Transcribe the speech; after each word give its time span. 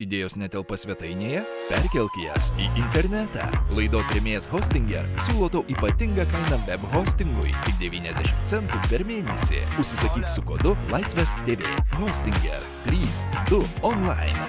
Idėjos 0.00 0.32
netelpa 0.40 0.78
svetainėje? 0.80 1.42
Perkelk 1.68 2.14
jas 2.22 2.46
į 2.56 2.70
internetą. 2.80 3.44
Laidos 3.76 4.08
rėmėjas 4.14 4.46
Hostinger 4.48 5.04
siūlo 5.26 5.50
tau 5.52 5.60
ypatingą 5.68 6.24
kainą 6.30 6.56
web 6.70 6.86
hostingui- 6.94 7.52
tik 7.66 7.76
90 7.82 8.32
centų 8.48 8.80
per 8.88 9.04
mėnesį. 9.04 9.60
Užsisakyk 9.76 10.24
su 10.24 10.40
kodu 10.40 10.72
Laisvės 10.88 11.34
TV. 11.44 11.68
Hostinger 11.98 12.64
32 12.86 13.60
online. 13.84 14.48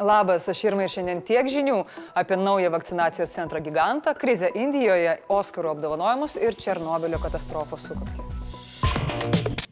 Labas, 0.00 0.48
aš 0.48 0.64
Irma 0.64 0.88
ir 0.88 0.88
šiandien 0.88 1.20
tiek 1.28 1.44
žinių 1.44 1.84
apie 2.16 2.40
naują 2.40 2.70
vakcinacijos 2.72 3.36
centrą 3.36 3.60
gigantą, 3.60 4.14
krizę 4.16 4.48
Indijoje, 4.54 5.18
Oskarų 5.28 5.76
apdovanojimus 5.76 6.40
ir 6.40 6.56
Černobilio 6.56 7.18
katastrofos 7.20 7.84
sukakti. 7.84 9.69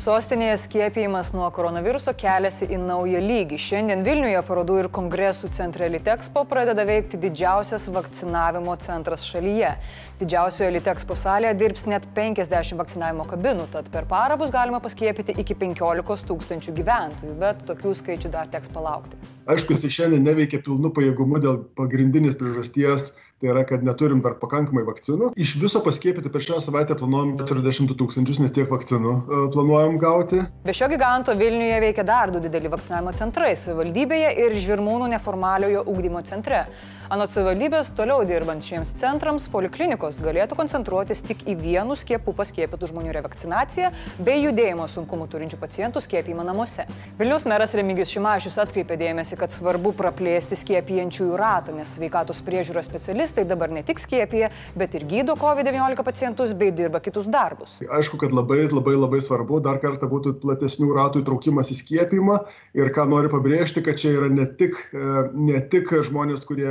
Sostinėje 0.00 0.54
skiepijimas 0.62 1.28
nuo 1.34 1.44
koronaviruso 1.52 2.14
keliasi 2.16 2.64
į 2.72 2.78
naują 2.80 3.18
lygį. 3.20 3.58
Šiandien 3.60 4.00
Vilniuje 4.06 4.40
parodų 4.48 4.78
ir 4.80 4.86
kongresų 4.96 5.50
centre 5.52 5.90
Litexpo 5.92 6.46
pradeda 6.48 6.86
veikti 6.88 7.20
didžiausias 7.20 7.84
vakcinavimo 7.92 8.78
centras 8.80 9.26
šalyje. 9.28 9.74
Didžiausioje 10.22 10.70
Litexpo 10.78 11.18
salėje 11.20 11.58
dirbs 11.60 11.84
net 11.92 12.08
50 12.16 12.80
vakcinavimo 12.80 13.28
kabinų, 13.28 13.68
tad 13.74 13.92
per 13.92 14.08
parą 14.08 14.40
bus 14.40 14.54
galima 14.54 14.80
paskiepyti 14.80 15.36
iki 15.42 15.58
15 15.66 16.24
tūkstančių 16.30 16.78
gyventojų, 16.80 17.36
bet 17.44 17.60
tokių 17.68 17.92
skaičių 18.00 18.32
dar 18.32 18.48
teks 18.48 18.72
palaukti. 18.72 19.20
Aišku, 19.52 19.76
jis 19.76 19.98
šiandien 19.98 20.24
neveikia 20.24 20.62
pilnu 20.64 20.94
pajėgumu 20.96 21.44
dėl 21.44 21.60
pagrindinės 21.76 22.40
priežasties 22.40 23.10
tai 23.40 23.48
yra 23.48 23.64
kad 23.64 23.84
neturim 23.84 24.20
dar 24.20 24.34
pakankamai 24.36 24.82
vakcinų. 24.84 25.30
Iš 25.40 25.54
viso 25.62 25.80
paskiepyti 25.84 26.28
per 26.32 26.44
šią 26.44 26.58
savaitę 26.60 26.96
planuojam 26.98 27.38
keturiasdešim 27.40 27.88
du 27.88 27.96
tūkstančius 27.96 28.42
nes 28.42 28.52
tiek 28.52 28.68
vakcinų 28.68 29.14
e, 29.16 29.40
planuojam 29.54 29.96
gauti. 30.02 30.42
Be 30.66 30.74
šio 30.76 30.90
giganto 30.92 31.32
vilniuje 31.38 31.80
veikia 31.86 32.04
dar 32.04 32.34
du 32.34 32.42
dideli 32.44 32.68
vakcinavimo 32.68 33.14
centrai 33.16 33.54
savivaldybėje 33.56 34.34
ir 34.44 34.58
žirmūnų 34.60 35.08
neformaliojo 35.14 35.86
ugdymo 35.88 36.20
centre 36.28 36.66
anot 37.10 37.30
savivaldybės 37.32 37.88
toliau 37.98 38.22
dirbant 38.22 38.62
šiems 38.62 38.92
centrams 39.00 39.48
poliklinikos 39.50 40.20
galėtų 40.22 40.54
koncentruotis 40.60 41.24
tik 41.26 41.42
į 41.50 41.56
vienų 41.58 41.96
skiepų 41.98 42.34
paskiepytų 42.38 42.86
žmonių 42.92 43.14
revakcinaciją 43.16 43.90
bei 44.22 44.44
judėjimo 44.44 44.86
sunkumų 44.92 45.26
turinčių 45.32 45.58
pacientų 45.58 46.02
skiepijimą 46.04 46.44
namuose 46.46 46.86
vilniaus 47.18 47.48
meras 47.50 47.74
remigijus 47.74 48.12
šimašius 48.14 48.60
atkreipė 48.62 48.98
dėmesį 49.00 49.40
kad 49.40 49.50
svarbu 49.50 49.90
praplėsti 49.98 50.58
skiepijančiųjų 50.60 51.40
ratą 51.40 51.74
nes 51.74 51.96
sveikatos 51.96 52.44
priežiūros 52.46 52.86
specialistai 52.86 53.46
dabar 53.48 53.74
ne 53.74 53.82
tik 53.86 53.98
skiepija, 53.98 54.52
bet 54.78 54.94
ir 54.94 55.08
gydo 55.10 55.34
COVID-19 55.40 56.06
pacientus 56.06 56.54
bei 56.54 56.70
dirba 56.70 57.02
kitus 57.02 57.26
darbus. 57.26 57.80
Aišku, 57.90 58.22
kad 58.22 58.30
labai 58.36 58.62
labai 58.70 58.94
labai 58.94 59.22
svarbu 59.24 59.58
dar 59.66 59.82
kartą 59.82 60.06
būtų 60.10 60.36
platesnių 60.44 60.94
ratų 60.94 61.24
įtraukimas 61.24 61.74
į 61.74 61.80
skiepimą 61.82 62.40
ir 62.78 62.94
ką 62.94 63.10
noriu 63.10 63.34
pabrėžti, 63.34 63.82
kad 63.82 63.98
čia 63.98 64.14
yra 64.14 64.30
ne 64.30 64.46
tik, 64.46 64.78
e, 64.94 65.28
ne 65.34 65.58
tik 65.72 65.90
žmonės, 66.06 66.46
kurie 66.46 66.70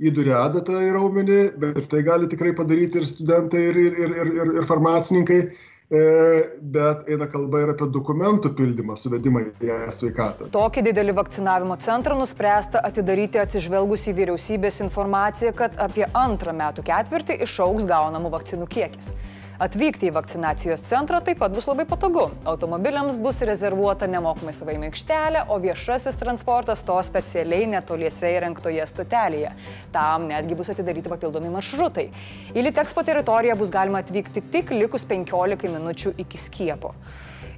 įduria 0.00 0.42
adatą 0.44 0.80
į 0.84 0.90
raumenį, 0.96 1.40
bet 1.62 1.80
ir 1.80 1.88
tai 1.92 2.02
gali 2.06 2.28
tikrai 2.28 2.52
padaryti 2.56 3.00
ir 3.00 3.08
studentai, 3.08 3.62
ir, 3.70 3.80
ir, 3.80 3.96
ir, 4.02 4.34
ir, 4.34 4.52
ir 4.60 4.68
farmacininkai 4.68 5.40
E, 5.86 5.98
bet 6.58 7.06
eina 7.06 7.28
kalba 7.30 7.60
ir 7.62 7.70
apie 7.70 7.86
dokumentų 7.94 8.50
pildymą, 8.58 8.96
suvedimą 8.98 9.44
į 9.62 9.76
sveikatą. 9.94 10.48
Tokį 10.50 10.82
didelį 10.88 11.14
vakcinavimo 11.14 11.76
centrą 11.78 12.16
nuspręsta 12.18 12.82
atidaryti 12.88 13.38
atsižvelgus 13.38 14.08
į 14.10 14.16
vyriausybės 14.16 14.80
informaciją, 14.82 15.52
kad 15.54 15.78
apie 15.78 16.08
antrą 16.10 16.56
metų 16.58 16.82
ketvirtį 16.90 17.38
išauks 17.46 17.86
gaunamų 17.86 18.34
vakcinų 18.34 18.66
kiekis. 18.66 19.12
Atvykti 19.56 20.10
į 20.10 20.12
vakcinacijos 20.12 20.82
centrą 20.84 21.22
taip 21.24 21.38
pat 21.40 21.54
bus 21.56 21.64
labai 21.64 21.86
patogu. 21.88 22.26
Automobiliams 22.44 23.14
bus 23.16 23.38
rezervuota 23.48 24.04
nemokamai 24.04 24.52
savaime 24.52 24.90
aikštelė, 24.90 25.46
o 25.48 25.56
viešasis 25.62 26.18
transportas 26.20 26.82
to 26.84 26.96
specialiai 27.08 27.64
netoliese 27.72 28.34
įrengtoje 28.36 28.84
stotelėje. 28.90 29.54
Tam 29.94 30.26
netgi 30.28 30.58
bus 30.58 30.68
atidaryti 30.74 31.08
papildomi 31.08 31.54
maršrutai. 31.54 32.10
Į 32.52 32.66
Litexpo 32.66 33.00
teritoriją 33.08 33.56
bus 33.56 33.72
galima 33.72 34.04
atvykti 34.04 34.44
tik 34.52 34.74
likus 34.76 35.08
15 35.08 35.72
minučių 35.72 36.12
iki 36.26 36.42
skiepo. 36.42 36.92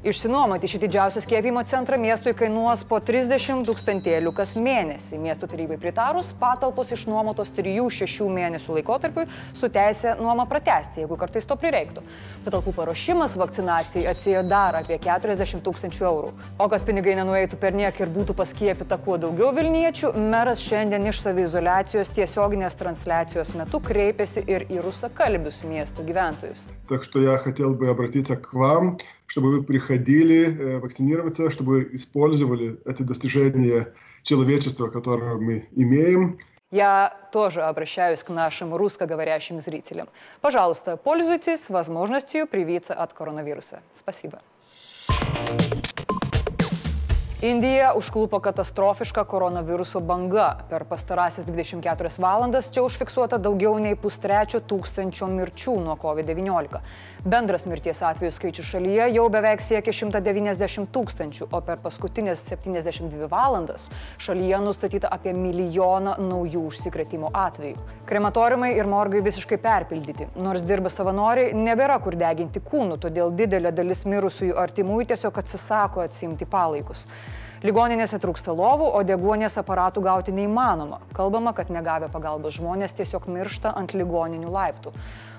Išsinuomoti 0.08 0.68
šį 0.68 0.80
didžiausią 0.84 1.22
skiepimo 1.24 1.62
centrą 1.64 1.96
miestui 1.96 2.34
kainuos 2.36 2.82
po 2.84 2.98
30 3.00 3.64
tūkstantėlių 3.70 4.34
kas 4.36 4.52
mėnesį. 4.60 5.16
Miesto 5.24 5.48
tarybai 5.48 5.78
pritarus, 5.80 6.34
patalpos 6.40 6.92
išnuomotos 6.92 7.54
3-6 7.56 8.28
mėnesių 8.28 8.76
laikotarpiui 8.80 9.24
su 9.56 9.70
teisė 9.72 10.18
nuomą 10.20 10.44
pratesti, 10.52 11.06
jeigu 11.06 11.16
kartais 11.22 11.48
to 11.48 11.56
prireiktų. 11.60 12.04
Patalpų 12.44 12.74
paruošimas 12.76 13.38
vakcinacijai 13.40 14.10
atsėjo 14.12 14.44
dar 14.50 14.76
apie 14.82 15.00
40 15.00 15.64
tūkstančių 15.64 16.08
eurų. 16.10 16.34
O 16.60 16.68
kad 16.68 16.84
pinigai 16.84 17.16
nenueitų 17.22 17.62
per 17.64 17.72
niek 17.80 18.04
ir 18.04 18.12
būtų 18.12 18.36
paskiepita 18.36 19.00
kuo 19.06 19.16
daugiau 19.22 19.54
Vilniečių, 19.56 20.12
meras 20.20 20.60
šiandien 20.68 21.08
iš 21.14 21.24
savizolacijos 21.24 22.12
tiesioginės 22.12 22.76
transliacijos 22.80 23.56
metu 23.56 23.80
kreipėsi 23.84 24.44
ir 24.52 24.68
į 24.68 24.84
rusakalbius 24.84 25.64
miestų 25.64 26.08
gyventojus. 26.12 26.68
Так 26.90 27.04
что 27.04 27.20
я 27.22 27.38
хотел 27.38 27.74
бы 27.76 27.90
обратиться 27.90 28.36
к 28.36 28.54
вам 28.54 28.98
чтобы 29.29 29.59
вы 29.59 29.63
приходили 29.63 30.47
э, 30.47 30.79
вакцинироваться, 30.81 31.51
чтобы 31.51 31.89
использовали 31.93 32.79
эти 32.85 33.03
достижения 33.03 33.93
человечества, 34.23 34.89
которые 34.89 35.37
мы 35.37 35.69
имеем. 35.77 36.39
Я 36.71 37.17
тоже 37.33 37.63
обращаюсь 37.63 38.23
к 38.23 38.31
нашим 38.31 38.75
русскоговорящим 38.75 39.61
зрителям. 39.61 40.09
Пожалуйста, 40.41 40.97
пользуйтесь 40.97 41.69
возможностью 41.69 42.47
привиться 42.47 42.95
от 42.95 43.13
коронавируса. 43.13 43.81
Спасибо. 43.95 44.41
Indija 47.43 47.93
užklupo 47.97 48.41
katastrofiška 48.41 49.23
koronaviruso 49.25 50.01
banga. 50.01 50.57
Per 50.71 50.85
pastarąsias 50.85 51.47
24 51.47 52.19
valandas 52.19 52.67
čia 52.75 52.83
užfiksuota 52.83 53.39
daugiau 53.39 53.77
nei 53.79 53.95
pustrečio 53.95 54.59
tūkstančio 54.59 55.29
mirčių 55.31 55.77
nuo 55.85 55.95
COVID-19. 56.03 56.81
Bendras 57.23 57.67
mirties 57.71 58.03
atvejų 58.03 58.33
skaičius 58.35 58.73
šalyje 58.73 59.07
jau 59.15 59.29
beveik 59.31 59.63
siekia 59.63 59.95
190 59.95 60.91
tūkstančių, 60.91 61.47
o 61.55 61.63
per 61.63 61.79
paskutinės 61.85 62.43
72 62.51 63.31
valandas 63.31 63.87
šalyje 64.19 64.59
nustatyta 64.67 65.15
apie 65.15 65.31
milijoną 65.31 66.17
naujų 66.19 66.65
užsikrėtimo 66.73 67.31
atvejų. 67.31 67.79
Krematoriumai 68.11 68.73
ir 68.75 68.91
morgai 68.91 69.23
visiškai 69.23 69.61
perpildyti. 69.63 70.27
Nors 70.43 70.67
dirba 70.67 70.91
savanoriai, 70.91 71.55
nebėra 71.55 72.03
kur 72.03 72.19
deginti 72.19 72.59
kūnų, 72.67 72.99
todėl 73.07 73.31
didelė 73.31 73.71
dalis 73.71 74.03
mirusiųjų 74.11 74.59
artimųjų 74.59 75.13
tiesiog 75.15 75.45
atsisako 75.45 76.03
atsimti 76.03 76.51
palaikus. 76.51 77.07
Ligoninėse 77.59 78.21
trūksta 78.23 78.53
lovų, 78.55 78.87
o 78.95 79.01
deguonės 79.03 79.59
aparatų 79.59 80.03
gauti 80.05 80.35
neįmanoma. 80.35 81.01
Kalbama, 81.17 81.51
kad 81.57 81.73
negavę 81.75 82.07
pagalbos 82.13 82.55
žmonės 82.55 82.95
tiesiog 82.95 83.27
miršta 83.35 83.73
ant 83.75 83.97
ligoninių 83.99 84.53
laiptų. 84.55 84.93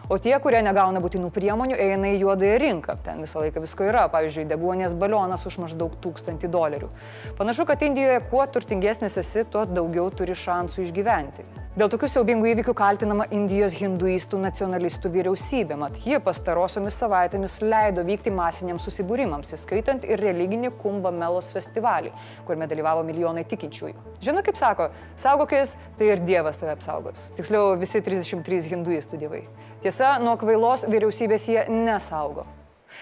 O 0.10 0.18
tie, 0.18 0.34
kurie 0.42 0.60
negauna 0.66 1.00
būtinų 1.00 1.30
priemonių, 1.32 1.78
eina 1.80 2.10
į 2.12 2.24
juodąją 2.24 2.58
rinką. 2.60 2.98
Ten 3.06 3.22
visą 3.24 3.44
laiką 3.44 3.62
visko 3.64 3.86
yra. 3.88 4.08
Pavyzdžiui, 4.12 4.48
deguonės 4.50 4.96
balionas 5.00 5.46
už 5.46 5.60
maždaug 5.64 5.96
tūkstantį 6.04 6.50
dolerių. 6.52 6.90
Panašu, 7.38 7.68
kad 7.70 7.86
Indijoje 7.86 8.24
kuo 8.32 8.42
turtingesnis 8.50 9.20
esi, 9.22 9.46
tuo 9.46 9.68
daugiau 9.70 10.10
turi 10.10 10.36
šansų 10.36 10.88
išgyventi. 10.88 11.46
Dėl 11.78 11.86
tokių 11.86 12.08
siaubingų 12.10 12.48
įvykių 12.50 12.74
kaltinama 12.74 13.28
Indijos 13.30 13.76
hinduistų 13.78 14.40
nacionalistų 14.42 15.12
vyriausybė, 15.14 15.76
mat 15.78 16.00
ji 16.02 16.18
pastarosiomis 16.26 16.96
savaitėmis 16.98 17.60
leido 17.62 18.02
vykti 18.08 18.32
masiniams 18.34 18.88
susibūrimams, 18.88 19.52
įskaitant 19.54 20.08
ir 20.10 20.18
religinį 20.18 20.72
Kumba 20.82 21.12
Melos 21.14 21.52
festivalį, 21.54 22.10
kuriame 22.48 22.66
dalyvavo 22.72 23.04
milijonai 23.06 23.44
tikinčiųjų. 23.52 24.02
Žinot, 24.26 24.48
kaip 24.48 24.58
sako, 24.58 24.88
saugokis, 25.14 25.76
tai 26.00 26.08
ir 26.16 26.24
Dievas 26.26 26.58
tave 26.58 26.74
apsaugos. 26.74 27.28
Tiksliau, 27.38 27.76
visi 27.78 28.02
33 28.02 28.72
hinduistų 28.72 29.22
dievai. 29.22 29.44
Tiesa, 29.86 30.16
nuo 30.26 30.34
kvailos 30.42 30.88
vyriausybės 30.90 31.46
jie 31.54 31.68
nesaugo. 31.70 32.48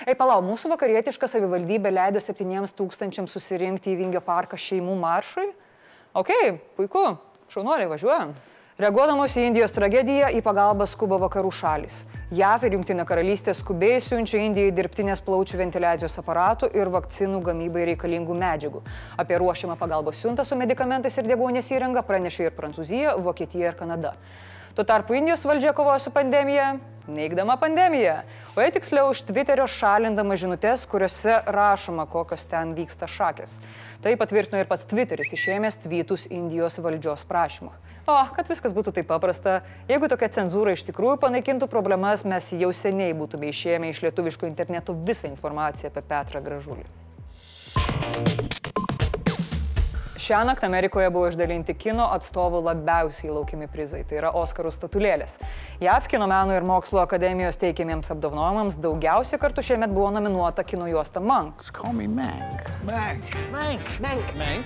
Ei, 0.03 0.11
palau, 0.19 0.41
mūsų 0.43 0.73
vakarietiška 0.73 1.31
savivaldybė 1.31 1.95
leido 1.95 2.19
7 2.19 2.67
tūkstančiams 2.75 3.31
susirinkti 3.39 3.95
į 3.95 4.01
Vingio 4.03 4.25
parką 4.27 4.59
šeimų 4.59 4.99
maršui? 5.07 5.47
Ok, 6.19 6.35
puiku, 6.75 7.07
šaunuoliai 7.47 7.87
važiuojam. 7.95 8.35
Reaguodamos 8.77 9.33
į 9.33 9.47
Indijos 9.47 9.71
tragediją, 9.73 10.27
į 10.37 10.43
pagalbą 10.45 10.85
skuba 10.85 11.17
vakarų 11.17 11.49
šalis. 11.49 11.95
JAV 12.37 12.67
ir 12.67 12.75
Junktinė 12.75 13.07
karalystė 13.09 13.55
skubiai 13.57 13.95
siunčia 14.05 14.37
Indijai 14.37 14.69
dirbtinės 14.77 15.23
plaučių 15.25 15.57
ventiliacijos 15.63 16.19
aparatų 16.21 16.69
ir 16.77 16.91
vakcinų 16.93 17.39
gamybai 17.47 17.87
reikalingų 17.89 18.35
medžiagų. 18.37 18.83
Apie 19.17 19.39
ruošiamą 19.41 19.79
pagalbos 19.81 20.21
siuntą 20.21 20.45
su 20.45 20.59
medikamentais 20.61 21.17
ir 21.17 21.25
degonės 21.25 21.71
įranga 21.73 22.05
pranešė 22.05 22.51
ir 22.51 22.53
Prancūzija, 22.59 23.15
Vokietija 23.25 23.71
ir 23.71 23.79
Kanada. 23.81 24.13
Tuo 24.77 24.85
tarpu 24.85 25.15
Indijos 25.17 25.41
valdžia 25.41 25.71
kovoja 25.73 25.97
su 25.97 26.11
pandemija, 26.13 26.75
neigdama 27.09 27.55
pandemiją, 27.57 28.19
o 28.53 28.61
jie 28.61 28.73
tiksliau 28.75 29.07
iš 29.09 29.23
Twitterio 29.25 29.63
šalindama 29.73 30.35
žinutės, 30.37 30.83
kuriuose 30.85 31.39
rašoma, 31.49 32.05
kokios 32.05 32.45
ten 32.45 32.75
vyksta 32.77 33.09
šakės. 33.09 33.55
Tai 34.03 34.13
patvirtino 34.21 34.59
ir 34.61 34.69
pats 34.69 34.85
Twitteris, 34.85 35.33
išėmęs 35.33 35.79
tweetus 35.81 36.27
Indijos 36.29 36.77
valdžios 36.77 37.25
prašymu. 37.25 37.71
O, 38.05 38.19
kad 38.37 38.53
viskas 38.53 38.77
būtų 38.77 38.93
taip 38.99 39.09
paprasta, 39.09 39.63
jeigu 39.89 40.11
tokia 40.13 40.29
cenzūra 40.37 40.77
iš 40.77 40.85
tikrųjų 40.91 41.17
panaikintų 41.25 41.71
problemas, 41.73 42.21
mes 42.21 42.51
jau 42.53 42.69
seniai 42.69 43.17
būtume 43.17 43.49
išėmę 43.49 43.89
iš 43.89 44.03
lietuviško 44.05 44.45
interneto 44.45 44.93
visą 44.93 45.25
informaciją 45.33 45.89
apie 45.89 46.05
Petrą 46.13 46.45
Gražulį. 46.45 46.85
Šią 50.27 50.41
naktį 50.43 50.65
Amerikoje 50.67 51.07
buvo 51.15 51.29
išdalinti 51.29 51.71
kino 51.79 52.09
atstovų 52.11 52.59
labiausiai 52.65 53.29
laukiami 53.31 53.69
prizai, 53.71 54.01
tai 54.03 54.17
yra 54.19 54.33
Oskarų 54.35 54.73
statulėlės. 54.75 55.37
JAV 55.79 56.09
kino 56.11 56.27
meno 56.27 56.51
ir 56.57 56.67
mokslo 56.67 56.99
akademijos 56.99 57.55
teikiamiems 57.61 58.11
apdovanojimams 58.11 58.75
daugiausiai 58.83 59.39
kartų 59.39 59.63
šiemet 59.69 59.95
buvo 59.95 60.09
nominuota 60.17 60.67
kino 60.67 60.89
juosta 60.91 61.23
Mank. 61.23 61.63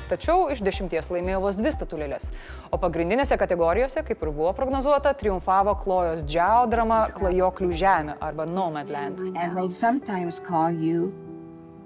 Tačiau 0.10 0.50
iš 0.50 0.66
dešimties 0.66 1.14
laimėjo 1.14 1.46
vos 1.46 1.62
dvi 1.62 1.78
statulėlės, 1.78 2.32
o 2.74 2.82
pagrindinėse 2.82 3.38
kategorijose, 3.38 4.02
kaip 4.08 4.18
ir 4.18 4.34
buvo 4.34 4.58
prognozuota, 4.58 5.14
triumfavo 5.14 5.78
Klojos 5.84 6.26
Džiao 6.26 6.66
drama 6.74 7.04
Klajoklių 7.14 7.70
žemė 7.84 8.18
arba 8.18 8.50
Nomadland. 8.50 9.22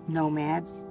Nomads. 0.07 0.85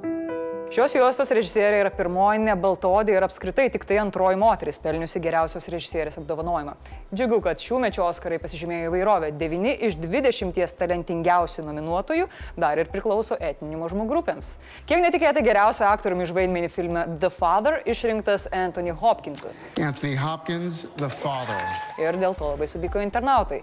Šios 0.74 0.90
juostos 0.96 1.30
režisierė 1.30 1.84
yra 1.84 1.90
pirmoji 1.94 2.40
nebaltodė 2.48 3.12
ir 3.14 3.22
apskritai 3.22 3.68
tik 3.70 3.84
tai 3.86 4.00
antroji 4.02 4.34
moteris 4.40 4.80
pelniusi 4.82 5.20
geriausios 5.22 5.68
režisierės 5.70 6.18
apdovanojimą. 6.18 6.74
Džiugu, 7.14 7.38
kad 7.44 7.62
šių 7.62 7.78
mečių 7.84 8.02
Oskarai 8.02 8.40
pasižymėjo 8.42 8.88
įvairovę. 8.88 9.30
9 9.38 9.84
iš 9.86 9.94
20 10.02 10.74
talentingiausių 10.80 11.62
nominuotojų 11.68 12.26
dar 12.58 12.82
ir 12.82 12.90
priklauso 12.90 13.38
etninių 13.38 13.84
mažumų 13.84 14.08
grupėms. 14.10 14.56
Kiek 14.90 14.98
netikėtai 15.04 15.46
geriausio 15.46 15.86
aktoriumi 15.92 16.26
iš 16.26 16.34
vaidmenį 16.34 16.74
filme 16.74 17.06
The 17.22 17.30
Father 17.30 17.78
išrinktas 17.86 18.48
Anthony 18.50 18.90
Hopkinsas. 18.98 19.62
Anthony 19.78 20.18
Hopkins, 20.18 20.88
The 20.98 21.12
Father. 21.22 21.62
Ir 22.02 22.18
dėl 22.18 22.34
to 22.34 22.50
labai 22.50 22.66
subiko 22.66 22.98
internautai. 22.98 23.62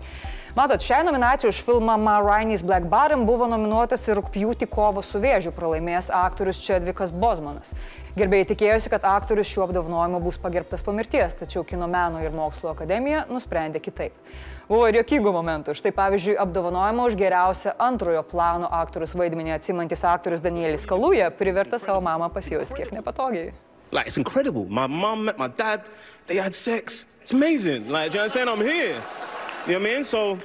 Matot, 0.51 0.83
šiai 0.83 1.06
nominacijai 1.07 1.48
už 1.48 1.62
filmą 1.63 1.94
Ma 1.95 2.18
Rainey's 2.19 2.59
Black 2.62 2.83
Bottom 2.92 3.21
buvo 3.24 3.45
nominuotas 3.48 4.01
ir 4.09 4.18
rūpjūtį 4.19 4.68
kovo 4.68 5.00
su 5.00 5.21
vėžiu 5.24 5.53
pralaimėjęs 5.56 6.09
aktorius 6.12 6.59
Čedvikas 6.59 7.13
Bozmanas. 7.15 7.71
Gerbėjai 8.18 8.50
tikėjosi, 8.50 8.92
kad 8.92 9.07
aktorius 9.07 9.48
šiuo 9.48 9.69
apdovanojimu 9.69 10.19
bus 10.19 10.36
pagerbtas 10.44 10.83
po 10.83 10.92
mirties, 10.92 11.38
tačiau 11.39 11.63
Kino 11.63 11.88
meno 11.88 12.19
ir 12.19 12.36
mokslo 12.36 12.74
akademija 12.74 13.24
nusprendė 13.31 13.80
kitaip. 13.80 14.19
Buvo 14.68 14.92
ir 14.92 15.00
jokingų 15.00 15.31
momentų. 15.39 15.77
Štai 15.80 15.95
pavyzdžiui, 15.95 16.36
apdovanojimą 16.44 17.07
už 17.07 17.15
geriausią 17.24 17.77
antrojo 17.80 18.27
plano 18.27 18.68
aktorius 18.83 19.15
vaidmenį 19.15 19.56
atsimantis 19.56 20.03
aktorius 20.03 20.44
Danielis 20.44 20.83
Kaluja 20.83 21.31
privertė 21.31 21.80
savo 21.80 22.03
mamą 22.03 22.27
pasijausti 22.36 22.75
kiek 22.75 22.92
nepatogiai. 22.92 23.53
Like, 23.95 24.07
it's 24.07 24.19
incredible. 24.19 24.68
My 24.68 24.88
mom 24.88 25.24
met 25.24 25.39
my 25.39 25.48
dad, 25.48 25.88
they 26.27 26.36
had 26.44 26.56
sex. 26.56 27.06
It's 27.21 27.31
amazing. 27.31 27.88
Like, 27.88 28.12
do 28.12 28.18
you 28.18 28.24
understand? 28.24 28.50
I'm 28.50 28.59
here. 28.59 29.00
You 29.68 29.74
know 29.74 29.80
what 29.80 29.90
I 29.92 29.94
mean? 29.94 30.04
So 30.04 30.40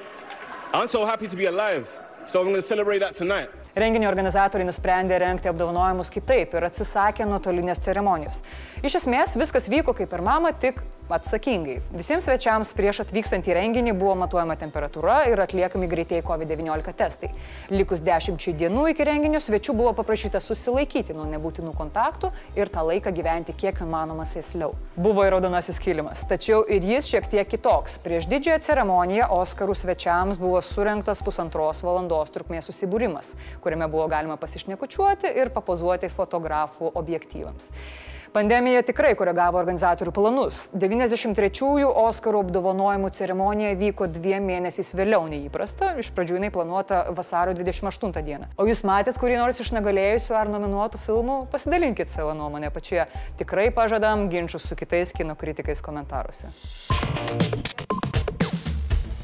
I'm 0.71 0.87
so 0.87 1.03
happy 1.03 1.25
to 1.27 1.35
be 1.35 1.45
alive. 1.45 1.89
So 2.25 2.39
I'm 2.39 2.45
going 2.45 2.55
to 2.55 2.61
celebrate 2.61 2.99
that 2.99 3.15
tonight. 3.15 3.49
Renginio 3.73 4.09
organizatoriai 4.11 4.65
nusprendė 4.67 5.17
renkti 5.21 5.49
apdovanojimus 5.49 6.11
kitaip 6.13 6.53
ir 6.53 6.65
atsisakė 6.67 7.25
nuotolinės 7.25 7.81
ceremonijos. 7.81 8.43
Iš 8.85 8.99
esmės 9.01 9.33
viskas 9.37 9.65
vyko 9.73 9.95
kaip 9.97 10.13
ir 10.13 10.23
mama, 10.25 10.51
tik 10.53 10.83
atsakingai. 11.09 11.77
Visiems 11.95 12.25
svečiams 12.27 12.73
prieš 12.75 13.01
atvykstant 13.05 13.47
į 13.47 13.55
renginį 13.55 13.93
buvo 13.97 14.15
matuojama 14.19 14.57
temperatūra 14.59 15.17
ir 15.31 15.39
atliekami 15.39 15.87
greitieji 15.89 16.25
COVID-19 16.27 16.93
testai. 16.99 17.29
Likus 17.71 18.03
dešimčiai 18.03 18.55
dienų 18.59 18.87
iki 18.91 19.07
renginio 19.07 19.39
svečių 19.43 19.75
buvo 19.77 19.93
paprašyta 19.97 20.41
susilaikyti 20.43 21.15
nuo 21.17 21.27
nebūtinų 21.31 21.71
kontaktų 21.77 22.31
ir 22.59 22.71
tą 22.73 22.83
laiką 22.89 23.13
gyventi 23.15 23.55
kiek 23.55 23.79
įmanoma 23.85 24.27
sėsliau. 24.27 24.73
Buvo 24.97 25.23
ir 25.23 25.31
raudonasis 25.37 25.79
kilimas, 25.83 26.25
tačiau 26.27 26.63
ir 26.67 26.83
jis 26.83 27.07
šiek 27.11 27.29
tiek 27.31 27.47
kitoks. 27.47 27.99
Prieš 28.03 28.27
didžiąją 28.31 28.59
ceremoniją 28.67 29.29
Oskarų 29.37 29.77
svečiams 29.77 30.41
buvo 30.41 30.59
surinktas 30.65 31.23
pusantros 31.23 31.83
valandos 31.85 32.33
trukmės 32.35 32.67
susibūrimas, 32.67 33.33
kuriame 33.63 33.87
buvo 33.91 34.09
galima 34.11 34.35
pasišnekučiuoti 34.41 35.31
ir 35.39 35.53
papozuoti 35.55 36.11
fotografų 36.11 36.91
objektyvams. 36.99 37.71
Pandemija 38.33 38.81
tikrai 38.85 39.13
koregavo 39.17 39.59
organizatorių 39.59 40.11
planus. 40.15 40.59
93-ųjų 40.75 41.89
Oskarų 42.03 42.41
apdovanojimų 42.45 43.11
ceremonija 43.15 43.75
vyko 43.79 44.09
dviem 44.11 44.47
mėnesiais 44.49 44.91
vėliau 44.97 45.27
nei 45.31 45.45
įprasta. 45.47 45.93
Iš 46.01 46.11
pradžių 46.15 46.39
jinai 46.39 46.51
planuota 46.53 47.05
vasario 47.15 47.55
28 47.57 48.15
dieną. 48.27 48.51
O 48.59 48.67
jūs 48.67 48.83
matėt 48.87 49.19
kurį 49.21 49.39
nors 49.41 49.61
iš 49.63 49.71
negalėjusių 49.77 50.37
ar 50.39 50.51
nominuotų 50.51 51.01
filmų? 51.05 51.39
Pasidalinkit 51.53 52.11
savo 52.13 52.35
nuomonę 52.37 52.71
pačioje. 52.75 53.07
Tikrai 53.39 53.69
pažadam 53.75 54.27
ginčius 54.33 54.67
su 54.67 54.79
kitais 54.79 55.15
kino 55.15 55.37
kritikais 55.39 55.83
komentaruose. 55.85 56.51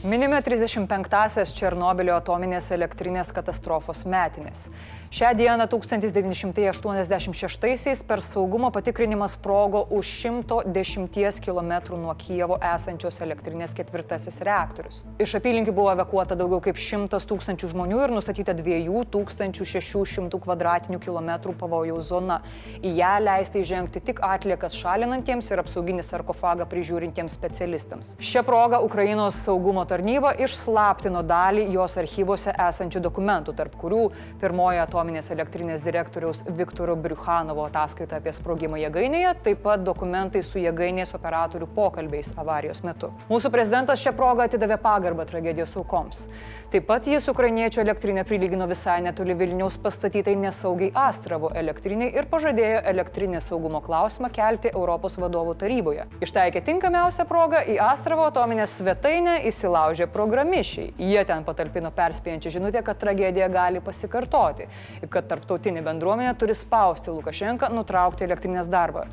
Minime 0.04 0.36
35-asias 0.44 1.54
Černobilio 1.56 2.18
atominės 2.20 2.66
elektrinės 2.76 3.32
katastrofos 3.32 4.04
metinės. 4.04 4.68
Šią 5.14 5.30
dieną 5.40 5.68
1986-aisiais 5.72 8.02
per 8.04 8.20
saugumo 8.26 8.72
patikrinimą 8.76 9.28
sprogo 9.32 9.88
už 9.96 10.10
110 10.26 11.40
km 11.46 11.72
nuo 12.02 12.16
Kijevo 12.20 12.58
esančios 12.60 13.22
elektrinės 13.24 13.72
ketvirtasis 13.78 14.42
reaktorius. 14.44 15.06
Iš 15.24 15.38
apylinkių 15.40 15.72
buvo 15.72 15.96
evakuota 15.96 16.36
daugiau 16.36 16.60
kaip 16.68 16.76
100 16.76 17.24
tūkstančių 17.30 17.72
žmonių 17.72 18.04
ir 18.04 18.12
nustatyta 18.18 18.52
2600 18.60 21.00
km2 21.00 21.56
pavojaus 21.64 22.12
zona. 22.12 22.44
Į 22.84 22.92
ją 23.00 23.24
leisti 23.24 23.64
įžengti 23.64 24.04
tik 24.12 24.20
atliekas 24.20 24.76
šalinantiems 24.82 25.48
ir 25.54 25.64
apsauginį 25.64 26.04
sarkofagą 26.04 26.68
prižiūrintiems 26.68 27.32
specialistams. 27.40 28.20
Šią 28.20 28.44
progą 28.44 28.84
Ukrainos 28.84 29.40
saugumo 29.48 29.88
tarnyba 29.94 30.34
išslaptino 30.42 31.24
dalį 31.24 31.70
jos 31.78 31.98
archyvose 32.02 32.58
esančių 32.68 33.06
dokumentų, 33.08 33.56
tarp 33.56 33.80
kurių 33.80 34.04
pirmoji 34.42 34.84
atominė 34.84 35.14
atominės 35.14 35.30
elektrinės 35.34 35.82
direktoriaus 35.84 36.44
Viktoro 36.58 36.96
Briuhanovo 36.96 37.66
ataskaita 37.68 38.18
apie 38.18 38.32
sprogimą 38.34 38.80
jėgainėje, 38.82 39.34
taip 39.44 39.62
pat 39.64 39.84
dokumentai 39.84 40.42
su 40.44 40.62
jėgainės 40.62 41.14
operatorių 41.18 41.68
pokalbiais 41.76 42.32
avarijos 42.40 42.84
metu. 42.84 43.12
Mūsų 43.30 43.52
prezidentas 43.54 44.02
šią 44.02 44.16
progą 44.18 44.48
atidavė 44.48 44.80
pagarbą 44.82 45.26
tragedijos 45.30 45.76
aukoms. 45.78 46.28
Taip 46.74 46.88
pat 46.90 47.06
jis 47.06 47.28
ukrainiečių 47.30 47.84
elektrinę 47.84 48.24
prilygino 48.26 48.66
visai 48.66 48.96
netoli 49.06 49.36
Vilniaus 49.38 49.76
pastatytai 49.78 50.34
nesaugiai 50.42 50.90
Astravo 50.98 51.52
elektriniai 51.54 52.16
ir 52.18 52.26
pažadėjo 52.32 52.80
elektrinės 52.90 53.52
saugumo 53.52 53.84
klausimą 53.86 54.32
kelti 54.34 54.72
Europos 54.74 55.20
vadovų 55.22 55.54
taryboje. 55.62 56.08
Ištaikė 56.26 56.64
tinkamiausią 56.66 57.28
progą 57.30 57.62
į 57.70 57.78
Astravo 57.92 58.26
atominę 58.26 58.66
svetainę 58.66 59.36
įsilaužė 59.84 60.08
programišiai. 60.12 60.94
Jie 60.98 61.24
ten 61.26 61.44
patalpino 61.44 61.92
perspėjančią 61.92 62.52
žinutę, 62.58 62.84
kad 62.84 62.98
tragedija 63.00 63.50
gali 63.50 63.82
pasikartoti 63.82 64.68
kad 65.10 65.28
tarptautinė 65.28 65.84
bendruomenė 65.84 66.36
turi 66.38 66.54
spausti 66.56 67.12
Lukašenką 67.12 67.70
nutraukti 67.74 68.24
elektrinės 68.24 68.70
darbą. 68.70 69.08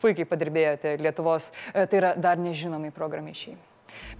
Puikiai 0.00 0.26
padirbėjote 0.26 0.96
Lietuvos, 1.00 1.52
e, 1.74 1.86
tai 1.86 1.98
yra 1.98 2.14
dar 2.16 2.38
nežinomi 2.38 2.90
programišiai. 2.90 3.69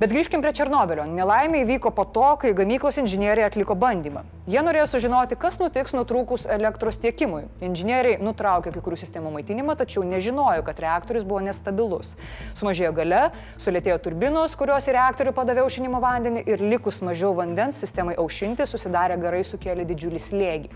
Bet 0.00 0.12
grįžkim 0.14 0.40
prie 0.40 0.52
Černobilio. 0.56 1.04
Nelaimė 1.04 1.64
įvyko 1.64 1.90
po 1.92 2.06
to, 2.08 2.24
kai 2.40 2.54
gamyklos 2.56 2.96
inžinieriai 3.02 3.44
atliko 3.50 3.74
bandymą. 3.76 4.22
Jie 4.50 4.62
norėjo 4.64 4.86
sužinoti, 4.94 5.36
kas 5.40 5.58
nutiks 5.60 5.92
nutrūkus 5.92 6.46
elektros 6.50 6.96
tiekimui. 7.02 7.42
Inžinieriai 7.66 8.16
nutraukė 8.24 8.72
kai 8.72 8.82
kurių 8.86 8.96
sistemų 9.02 9.34
maitinimą, 9.34 9.76
tačiau 9.80 10.06
nežinojo, 10.08 10.64
kad 10.64 10.80
reaktorius 10.80 11.26
buvo 11.28 11.42
nestabilus. 11.44 12.16
Sumažėjo 12.58 12.94
gale, 12.96 13.20
sulėtėjo 13.60 13.98
turbinos, 14.06 14.56
kurios 14.56 14.88
į 14.88 14.96
reaktorių 14.96 15.36
padavė 15.36 15.66
aušinimo 15.66 16.00
vandenį 16.00 16.46
ir 16.48 16.64
likus 16.64 17.02
mažiau 17.04 17.34
vandens 17.36 17.82
sistemai 17.84 18.16
aušinti 18.18 18.64
susidarė 18.66 19.20
garai 19.20 19.44
sukėlė 19.44 19.84
didžiulį 19.92 20.24
slėgį. 20.30 20.74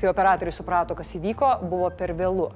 Kai 0.00 0.10
operatoriai 0.10 0.54
suprato, 0.54 0.96
kas 0.98 1.14
įvyko, 1.18 1.56
buvo 1.68 1.90
per 1.94 2.14
vėlu. 2.18 2.50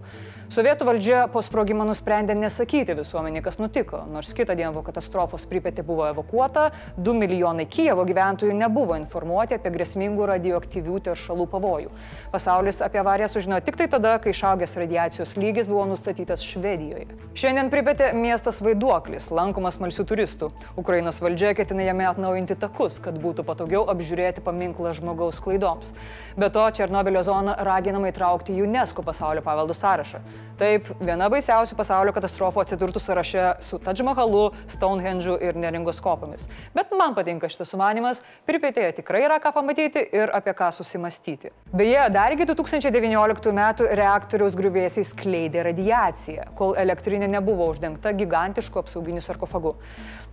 Sovietų 0.49 0.87
valdžia 0.89 1.17
po 1.29 1.43
sprogimo 1.45 1.85
nusprendė 1.85 2.33
nesakyti 2.33 2.95
visuomenį, 2.97 3.43
kas 3.45 3.59
nutiko. 3.61 3.99
Nors 4.09 4.31
kitą 4.33 4.55
dieną 4.57 4.71
po 4.73 4.81
katastrofos 4.87 5.43
Pripetė 5.45 5.83
buvo 5.85 6.07
evakuota, 6.09 6.71
2 6.97 7.13
milijonai 7.21 7.67
Kijevo 7.69 8.07
gyventojų 8.09 8.55
nebuvo 8.57 8.97
informuoti 8.97 9.59
apie 9.59 9.69
grėsmingų 9.75 10.25
radioaktyvių 10.31 11.03
teršalų 11.05 11.45
pavojų. 11.53 11.93
Pasaulis 12.33 12.81
apie 12.81 13.03
avariją 13.03 13.29
sužinojo 13.35 13.67
tik 13.67 13.77
tai 13.77 13.91
tada, 13.93 14.15
kai 14.25 14.33
išaugęs 14.33 14.73
radiacijos 14.81 15.35
lygis 15.37 15.69
buvo 15.69 15.85
nustatytas 15.91 16.41
Švedijoje. 16.49 17.13
Šiandien 17.37 17.69
Pripetė 17.69 18.15
miestas 18.17 18.63
vaiduoklis, 18.65 19.29
lankomas 19.29 19.77
malsių 19.85 20.09
turistų. 20.09 20.51
Ukrainos 20.81 21.21
valdžia 21.21 21.53
ketina 21.61 21.85
jame 21.91 22.09
atnaujinti 22.09 22.57
takus, 22.57 22.97
kad 23.05 23.21
būtų 23.21 23.45
patogiau 23.45 23.85
apžiūrėti 23.93 24.41
paminklą 24.49 24.97
žmogaus 24.97 25.45
klaidoms. 25.45 25.93
Be 26.41 26.49
to, 26.49 26.65
Černobilio 26.73 27.21
zoną 27.29 27.55
raginama 27.71 28.09
įtraukti 28.13 28.57
UNESCO 28.63 29.05
pasaulio 29.05 29.43
paveldų 29.45 29.77
sąrašą. 29.77 30.21
Taip, 30.59 30.89
viena 30.99 31.29
baisiausių 31.31 31.77
pasaulio 31.79 32.11
katastrofų 32.17 32.65
atsidurtų 32.65 32.99
sąraše 32.99 33.43
su 33.63 33.79
Taj 33.79 34.01
Mahalu, 34.03 34.49
Stonehenge'u 34.67 35.37
ir 35.39 35.55
neringos 35.55 36.01
kopomis. 36.03 36.49
Bet 36.75 36.91
man 36.99 37.15
patinka 37.15 37.47
šitas 37.47 37.71
sumanimas, 37.71 38.25
pripėtėje 38.49 38.97
tikrai 38.97 39.21
yra 39.29 39.37
ką 39.39 39.53
pamatyti 39.55 40.03
ir 40.19 40.33
apie 40.35 40.57
ką 40.59 40.73
susimastyti. 40.75 41.53
Beje, 41.71 42.01
dar 42.11 42.35
iki 42.35 42.49
2019 42.49 43.53
metų 43.55 43.87
reaktoriaus 44.01 44.57
griuvėsiai 44.59 45.07
skleidė 45.07 45.63
radiaciją, 45.69 46.49
kol 46.59 46.75
elektrinė 46.75 47.31
nebuvo 47.31 47.71
uždengta 47.71 48.11
gigantišku 48.19 48.83
apsauginiu 48.83 49.23
sarkofagu. 49.23 49.77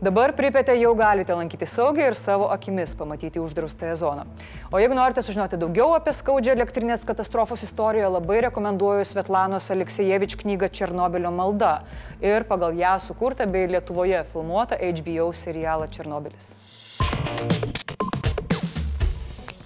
Dabar 0.01 0.34
pripėtė 0.36 0.74
jau 0.79 0.96
galite 0.98 1.38
lankyti 1.38 1.70
saugiai 1.70 2.10
ir 2.10 2.17
savo 2.17 2.50
akimis 2.51 2.98
pamatyti 2.98 3.39
uždraustąją 3.39 3.94
zoną. 4.01 4.25
O 4.74 4.82
jeigu 4.82 4.98
norite 4.98 5.22
sužinoti 5.24 5.62
daugiau 5.62 5.94
apie 5.96 6.12
skaudžią 6.17 6.58
elektrinės 6.58 7.05
katastrofos 7.08 7.62
istoriją, 7.63 8.10
labai 8.17 8.41
rekomenduoju 8.50 9.05
Svetlanos 9.08 9.70
Aleksejevos 9.72 10.14
Aleksievič 10.15 10.36
knygą 10.39 10.69
Černobilio 10.72 11.31
malda 11.31 11.84
ir 12.24 12.45
pagal 12.48 12.72
ją 12.72 13.00
sukurtą 13.03 13.45
bei 13.51 13.67
Lietuvoje 13.67 14.24
filmuotą 14.24 14.75
HBO 14.79 15.34
serialą 15.34 15.89
Černobilis. 15.91 16.48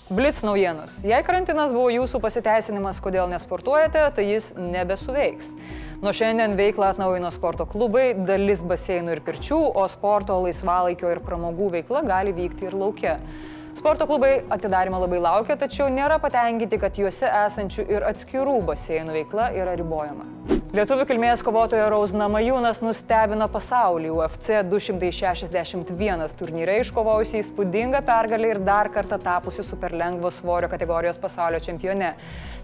Blitz 0.09 0.41
naujienos. 0.41 1.03
Jei 1.05 1.21
karantinas 1.21 1.69
buvo 1.69 1.91
jūsų 1.93 2.17
pasiteisinimas, 2.23 2.97
kodėl 2.97 3.29
nesportuojate, 3.29 4.07
tai 4.15 4.25
jis 4.25 4.55
nebesuveiks. 4.57 5.51
Nuo 6.01 6.15
šiandien 6.17 6.57
veiklą 6.57 6.89
atnaujino 6.95 7.29
sporto 7.29 7.69
klubai, 7.69 8.15
dalis 8.17 8.65
baseinų 8.65 9.19
ir 9.19 9.21
pirčių, 9.21 9.61
o 9.77 9.85
sporto 9.85 10.39
laisvalaikio 10.47 11.13
ir 11.13 11.21
pramogų 11.21 11.69
veikla 11.77 12.01
gali 12.09 12.33
vykti 12.33 12.71
ir 12.71 12.73
laukia. 12.73 13.19
Sporto 13.73 14.07
klubai 14.07 14.41
atidarimo 14.49 14.99
labai 14.99 15.19
laukia, 15.23 15.55
tačiau 15.59 15.87
nėra 15.93 16.17
patenkinti, 16.23 16.79
kad 16.81 16.97
juose 16.99 17.29
esančių 17.45 17.85
ir 17.93 18.07
atskirų 18.09 18.57
baseinų 18.71 19.19
veikla 19.21 19.51
yra 19.61 19.77
ribojama. 19.79 20.58
Lietuvių 20.69 21.07
kilmės 21.09 21.41
kovotojo 21.41 21.87
Rausna 21.89 22.27
Majūnas 22.29 22.77
nustebino 22.83 23.47
pasaulį 23.49 24.11
UFC 24.13 24.59
261 24.69 26.35
turnyre 26.37 26.75
iškovojusi 26.83 27.39
įspūdingą 27.41 28.03
pergalę 28.05 28.51
ir 28.51 28.59
dar 28.67 28.91
kartą 28.93 29.17
tapusi 29.23 29.65
superlengvo 29.65 30.29
svorio 30.29 30.69
kategorijos 30.69 31.17
pasaulio 31.17 31.57
čempione. 31.65 32.11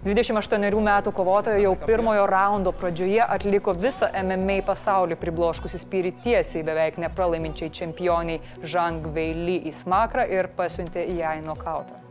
28 0.06 0.78
metų 0.86 1.16
kovotojo 1.18 1.58
jau 1.64 1.74
pirmojo 1.82 2.30
raundo 2.30 2.70
pradžioje 2.70 3.26
atliko 3.26 3.74
visą 3.74 4.12
MMA 4.22 4.60
pasaulį 4.70 5.18
pribloškusi 5.26 5.82
spyrį 5.82 6.14
tiesiai 6.22 6.62
beveik 6.62 7.02
nepralaiminčiai 7.02 7.74
čempioniai 7.74 8.38
Žang 8.62 9.10
Veily 9.18 9.64
į 9.66 9.74
smakrą 9.82 10.30
ir 10.30 10.54
pasiuntė 10.54 11.10
ją 11.10 11.40
į 11.42 11.48
nokautą. 11.50 12.05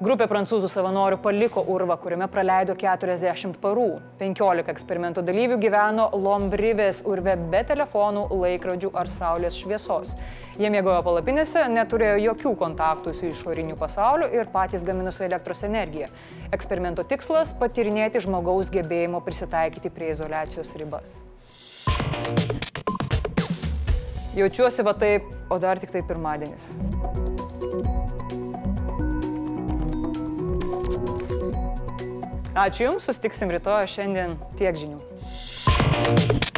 Grupė 0.00 0.24
prancūzų 0.30 0.68
savanorių 0.72 1.18
paliko 1.20 1.60
urvą, 1.68 1.92
kuriame 2.00 2.24
praleido 2.32 2.72
40 2.72 3.58
parų. 3.60 3.98
15 4.16 4.72
eksperimento 4.72 5.20
dalyvių 5.20 5.58
gyveno 5.60 6.06
Lombrivės 6.16 7.02
urve 7.04 7.34
be 7.52 7.60
telefonų, 7.68 8.22
laikrodžių 8.32 8.94
ar 8.96 9.10
saulės 9.12 9.58
šviesos. 9.60 10.14
Jie 10.56 10.70
mėgojo 10.72 11.02
palapinėse, 11.04 11.66
neturėjo 11.68 12.16
jokių 12.30 12.54
kontaktų 12.62 13.12
su 13.18 13.28
išoriniu 13.28 13.76
pasauliu 13.76 14.30
ir 14.32 14.48
patys 14.54 14.86
gaminosi 14.88 15.26
elektros 15.28 15.66
energiją. 15.68 16.08
Eksperimento 16.48 17.04
tikslas- 17.04 17.52
patyrinėti 17.60 18.24
žmogaus 18.24 18.72
gebėjimo 18.72 19.20
prisitaikyti 19.20 19.92
prie 19.92 20.14
izolacijos 20.16 20.72
ribas. 20.80 21.18
Jaučiuosi 24.32 24.82
va 24.82 24.94
taip, 24.94 25.28
o 25.50 25.58
dar 25.58 25.76
tik 25.76 25.92
tai 25.92 26.00
pirmadienis. 26.00 26.72
Ačiū 32.50 32.88
Jums, 32.88 33.06
sustiksim 33.06 33.52
rytoj, 33.54 33.86
šiandien 33.86 34.34
tiek 34.58 34.74
žinių. 34.74 36.49